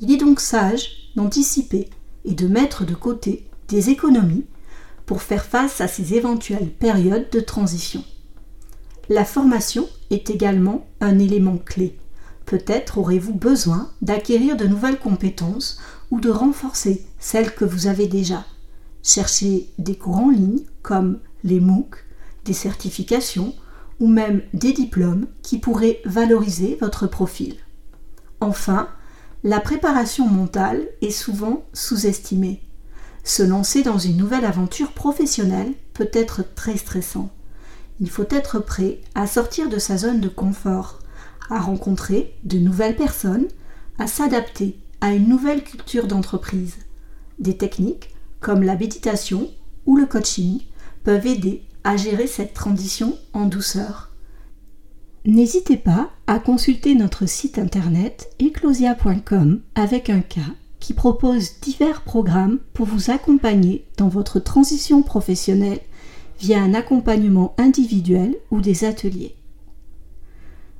Il 0.00 0.12
est 0.12 0.18
donc 0.18 0.40
sage 0.40 1.10
d'anticiper 1.16 1.88
et 2.24 2.34
de 2.34 2.48
mettre 2.48 2.84
de 2.84 2.94
côté 2.94 3.46
des 3.68 3.90
économies 3.90 4.46
pour 5.06 5.22
faire 5.22 5.44
face 5.44 5.80
à 5.80 5.88
ces 5.88 6.14
éventuelles 6.14 6.70
périodes 6.70 7.30
de 7.30 7.40
transition. 7.40 8.04
La 9.08 9.24
formation 9.24 9.88
est 10.10 10.30
également 10.30 10.86
un 11.00 11.18
élément 11.18 11.58
clé. 11.58 11.96
Peut-être 12.44 12.98
aurez-vous 12.98 13.34
besoin 13.34 13.90
d'acquérir 14.02 14.56
de 14.56 14.66
nouvelles 14.66 14.98
compétences 14.98 15.80
ou 16.10 16.20
de 16.20 16.30
renforcer 16.30 17.04
celles 17.18 17.54
que 17.54 17.64
vous 17.64 17.86
avez 17.86 18.08
déjà. 18.08 18.44
Cherchez 19.02 19.68
des 19.78 19.96
cours 19.96 20.16
en 20.16 20.30
ligne 20.30 20.60
comme 20.82 21.20
les 21.44 21.60
MOOC, 21.60 22.04
des 22.44 22.52
certifications 22.52 23.54
ou 24.00 24.08
même 24.08 24.42
des 24.52 24.72
diplômes 24.72 25.26
qui 25.42 25.58
pourraient 25.58 26.00
valoriser 26.04 26.76
votre 26.80 27.06
profil. 27.06 27.56
Enfin, 28.40 28.88
la 29.44 29.60
préparation 29.60 30.26
mentale 30.26 30.86
est 31.02 31.10
souvent 31.10 31.64
sous-estimée. 31.72 32.62
Se 33.24 33.42
lancer 33.42 33.82
dans 33.82 33.98
une 33.98 34.16
nouvelle 34.16 34.44
aventure 34.44 34.92
professionnelle 34.92 35.72
peut 35.94 36.10
être 36.12 36.42
très 36.54 36.76
stressant. 36.76 37.30
Il 38.00 38.10
faut 38.10 38.26
être 38.30 38.58
prêt 38.58 39.00
à 39.14 39.26
sortir 39.26 39.68
de 39.68 39.78
sa 39.78 39.96
zone 39.96 40.20
de 40.20 40.28
confort, 40.28 41.00
à 41.48 41.58
rencontrer 41.60 42.34
de 42.44 42.58
nouvelles 42.58 42.96
personnes, 42.96 43.46
à 43.98 44.06
s'adapter 44.06 44.78
à 45.00 45.12
une 45.12 45.28
nouvelle 45.28 45.62
culture 45.62 46.06
d'entreprise. 46.06 46.76
Des 47.38 47.56
techniques 47.56 48.14
comme 48.40 48.62
la 48.62 48.76
méditation 48.76 49.50
ou 49.86 49.96
le 49.96 50.06
coaching 50.06 50.60
peuvent 51.04 51.26
aider 51.26 51.62
à 51.86 51.96
gérer 51.96 52.26
cette 52.26 52.52
transition 52.52 53.16
en 53.32 53.46
douceur. 53.46 54.10
N'hésitez 55.24 55.76
pas 55.76 56.10
à 56.26 56.40
consulter 56.40 56.96
notre 56.96 57.26
site 57.26 57.60
internet 57.60 58.28
eclosia.com 58.40 59.60
avec 59.76 60.10
un 60.10 60.20
cas 60.20 60.40
qui 60.80 60.94
propose 60.94 61.60
divers 61.60 62.02
programmes 62.02 62.58
pour 62.74 62.86
vous 62.86 63.12
accompagner 63.12 63.84
dans 63.98 64.08
votre 64.08 64.40
transition 64.40 65.02
professionnelle 65.02 65.78
via 66.40 66.60
un 66.60 66.74
accompagnement 66.74 67.54
individuel 67.56 68.34
ou 68.50 68.60
des 68.60 68.84
ateliers. 68.84 69.36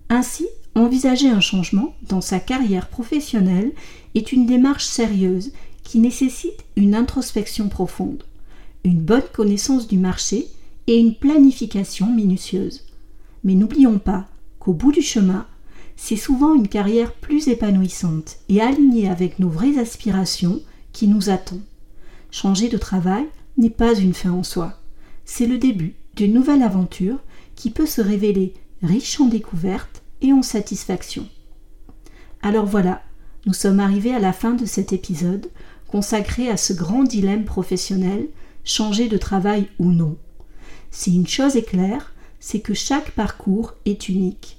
Ainsi, 0.09 0.49
envisager 0.75 1.29
un 1.29 1.40
changement 1.40 1.95
dans 2.03 2.21
sa 2.21 2.40
carrière 2.40 2.88
professionnelle 2.88 3.71
est 4.16 4.33
une 4.33 4.47
démarche 4.47 4.87
sérieuse 4.87 5.53
qui 5.85 6.01
nécessite 6.01 6.64
une 6.75 6.97
introspection 6.97 7.69
profonde, 7.69 8.25
une 8.83 8.99
bonne 8.99 9.23
connaissance 9.33 9.87
du 9.87 9.99
marché 9.99 10.49
et 10.87 10.99
une 10.99 11.14
planification 11.14 12.12
minutieuse. 12.12 12.87
Mais 13.44 13.55
n'oublions 13.55 13.99
pas 13.99 14.27
qu'au 14.59 14.72
bout 14.72 14.92
du 14.92 15.03
chemin, 15.03 15.46
c'est 15.96 16.16
souvent 16.16 16.55
une 16.55 16.68
carrière 16.68 17.12
plus 17.14 17.49
épanouissante 17.49 18.38
et 18.49 18.61
alignée 18.61 19.09
avec 19.09 19.38
nos 19.38 19.49
vraies 19.49 19.79
aspirations 19.79 20.61
qui 20.92 21.09
nous 21.09 21.31
attend. 21.31 21.61
Changer 22.31 22.68
de 22.68 22.77
travail 22.77 23.25
n'est 23.57 23.70
pas 23.70 23.94
une 23.94 24.14
fin 24.14 24.33
en 24.33 24.42
soi, 24.42 24.79
c'est 25.25 25.46
le 25.46 25.59
début 25.59 25.94
d'une 26.14 26.35
nouvelle 26.35 26.62
aventure 26.62 27.18
qui 27.55 27.70
peut 27.70 27.87
se 27.87 28.01
révéler 28.01 28.55
riche 28.83 29.20
en 29.20 29.27
découvertes 29.27 30.03
et 30.20 30.33
en 30.33 30.42
satisfaction. 30.42 31.27
Alors 32.42 32.66
voilà, 32.66 33.03
nous 33.46 33.55
sommes 33.55 33.81
arrivés 33.81 34.14
à 34.14 34.18
la 34.18 34.33
fin 34.33 34.53
de 34.53 34.66
cet 34.66 34.92
épisode 34.92 35.51
consacré 35.88 36.51
à 36.51 36.57
ce 36.57 36.72
grand 36.72 37.05
dilemme 37.05 37.44
professionnel, 37.44 38.29
changer 38.64 39.09
de 39.09 39.16
travail 39.16 39.68
ou 39.79 39.92
non. 39.92 40.18
Si 40.99 41.15
une 41.15 41.27
chose 41.27 41.57
est 41.57 41.63
claire, 41.63 42.15
c'est 42.41 42.61
que 42.61 42.73
chaque 42.73 43.11
parcours 43.11 43.75
est 43.85 44.09
unique. 44.09 44.57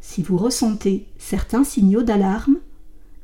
Si 0.00 0.22
vous 0.22 0.36
ressentez 0.36 1.08
certains 1.18 1.64
signaux 1.64 2.04
d'alarme, 2.04 2.58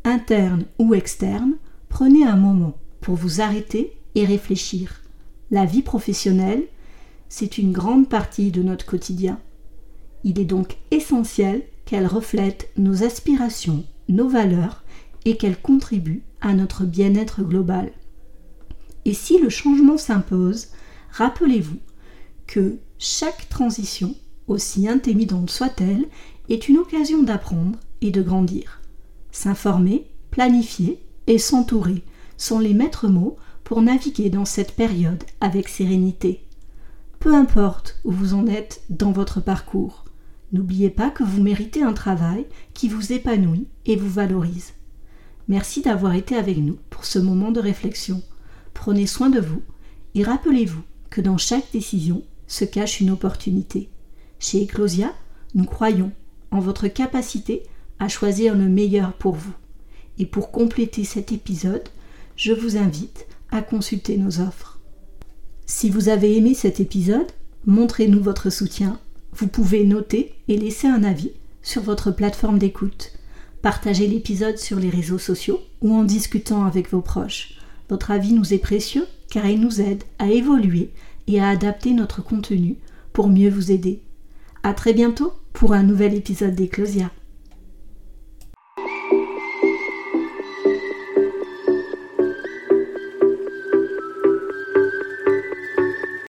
internes 0.03 0.65
ou 0.81 0.93
externes, 0.93 1.55
prenez 1.89 2.27
un 2.27 2.35
moment 2.35 2.77
pour 3.01 3.15
vous 3.15 3.41
arrêter 3.41 3.97
et 4.17 4.25
réfléchir. 4.25 5.03
La 5.53 5.67
vie 5.67 5.83
professionnelle, 5.83 6.65
c'est 7.29 7.59
une 7.59 7.71
grande 7.71 8.09
partie 8.09 8.51
de 8.51 8.65
notre 8.65 8.87
quotidien. 8.87 9.39
Il 10.25 10.41
est 10.41 10.45
donc 10.45 10.79
essentiel 10.91 11.63
qu'elle 11.85 12.09
reflète 12.09 12.71
nos 12.77 13.05
aspirations, 13.05 13.85
nos 14.09 14.29
valeurs 14.29 14.83
et 15.27 15.37
qu'elle 15.37 15.61
contribue 15.61 16.23
à 16.41 16.55
notre 16.55 16.85
bien-être 16.85 17.45
global. 17.45 17.93
Et 19.05 19.15
si 19.15 19.39
le 19.39 19.49
changement 19.49 19.97
s'impose, 19.97 20.71
rappelez-vous 21.13 21.79
que 22.49 22.79
chaque 22.99 23.49
transition, 23.49 24.17
aussi 24.49 24.89
intimidante 24.89 25.51
soit-elle, 25.51 26.07
est 26.49 26.69
une 26.69 26.79
occasion 26.79 27.23
d'apprendre 27.23 27.79
et 28.01 28.11
de 28.11 28.23
grandir. 28.23 28.81
S'informer, 29.31 30.11
planifier 30.33 31.01
et 31.29 31.39
s'entourer 31.39 32.03
sont 32.37 32.59
les 32.59 32.75
maîtres 32.75 33.07
mots 33.07 33.37
pour 33.63 33.83
naviguer 33.83 34.31
dans 34.31 34.47
cette 34.47 34.73
période 34.75 35.23
avec 35.41 35.69
sérénité. 35.69 36.45
Peu 37.21 37.35
importe 37.35 38.01
où 38.05 38.11
vous 38.11 38.35
en 38.35 38.47
êtes 38.47 38.83
dans 38.89 39.13
votre 39.13 39.41
parcours, 39.41 40.05
n'oubliez 40.53 40.91
pas 40.91 41.11
que 41.11 41.25
vous 41.25 41.43
méritez 41.43 41.83
un 41.83 41.93
travail 41.93 42.47
qui 42.73 42.89
vous 42.89 43.13
épanouit 43.13 43.69
et 43.85 43.97
vous 43.97 44.09
valorise. 44.09 44.73
Merci 45.49 45.83
d'avoir 45.83 46.15
été 46.15 46.35
avec 46.35 46.59
nous 46.59 46.79
pour 46.89 47.05
ce 47.05 47.19
moment 47.19 47.51
de 47.51 47.61
réflexion. 47.61 48.23
Prenez 48.73 49.07
soin 49.07 49.29
de 49.29 49.41
vous 49.41 49.63
et 50.15 50.23
rappelez-vous 50.23 50.83
que 51.11 51.21
dans 51.21 51.39
chaque 51.39 51.71
décision 51.73 52.23
se 52.49 52.65
cache 52.65 53.01
une 53.01 53.11
opportunité. 53.11 53.89
Chez 54.41 54.65
Eclosia, 54.65 55.15
nous 55.55 55.65
croyons 55.65 56.11
en 56.51 56.59
votre 56.59 56.89
capacité 56.89 57.63
à 58.01 58.09
choisir 58.09 58.57
le 58.57 58.69
meilleur 58.69 59.13
pour 59.13 59.35
vous. 59.35 59.55
Et 60.19 60.27
pour 60.27 60.51
compléter 60.51 61.05
cet 61.05 61.31
épisode, 61.31 61.89
je 62.35 62.53
vous 62.53 62.77
invite 62.77 63.27
à 63.51 63.63
consulter 63.63 64.17
nos 64.17 64.41
offres. 64.41 64.81
Si 65.67 65.91
vous 65.91 66.09
avez 66.09 66.37
aimé 66.37 66.55
cet 66.55 66.81
épisode, 66.81 67.31
montrez-nous 67.67 68.23
votre 68.23 68.51
soutien. 68.51 68.99
Vous 69.33 69.47
pouvez 69.47 69.85
noter 69.85 70.35
et 70.49 70.57
laisser 70.57 70.89
un 70.89 71.05
avis 71.05 71.33
sur 71.63 71.83
votre 71.83 72.11
plateforme 72.11 72.59
d'écoute. 72.59 73.13
Partagez 73.63 74.07
l'épisode 74.07 74.59
sur 74.59 74.79
les 74.79 74.91
réseaux 74.91 75.19
sociaux 75.19 75.61
ou 75.83 75.95
en 75.95 76.05
discutant 76.05 76.65
avec 76.65 76.91
vos 76.91 77.01
proches. 77.01 77.59
Votre 77.91 78.11
avis 78.11 78.33
nous 78.33 78.55
est 78.55 78.59
précieux 78.59 79.07
car 79.31 79.47
il 79.47 79.61
nous 79.61 79.81
aide 79.81 80.05
à 80.19 80.31
évoluer 80.31 80.91
et 81.29 81.41
à 81.41 81.51
adapter 81.51 81.93
notre 81.93 82.23
contenu 82.23 82.77
pour 83.13 83.29
mieux 83.29 83.51
vous 83.51 83.71
aider. 83.71 84.03
À 84.63 84.75
très 84.75 84.93
bientôt 84.93 85.33
pour 85.53 85.73
un 85.73 85.83
nouvel 85.83 86.15
épisode 86.15 86.55
d'Eclosia. 86.55 87.11